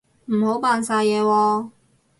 [0.25, 1.69] 唔好扮晒嘢喎